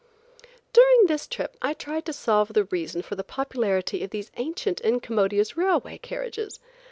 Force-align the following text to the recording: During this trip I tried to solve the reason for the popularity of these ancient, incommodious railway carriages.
During 0.73 1.05
this 1.05 1.27
trip 1.27 1.55
I 1.61 1.75
tried 1.75 2.05
to 2.07 2.11
solve 2.13 2.53
the 2.53 2.63
reason 2.63 3.03
for 3.03 3.13
the 3.15 3.23
popularity 3.23 4.03
of 4.03 4.09
these 4.09 4.31
ancient, 4.35 4.81
incommodious 4.81 5.55
railway 5.55 5.99
carriages. 5.99 6.59